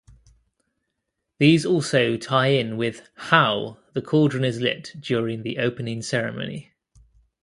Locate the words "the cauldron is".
3.93-4.59